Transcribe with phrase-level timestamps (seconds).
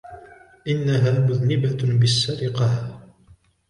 [0.67, 2.99] انها مذنبه بالسرقه.